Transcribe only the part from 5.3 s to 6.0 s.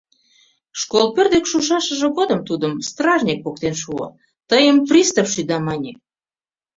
шӱда»,— мане.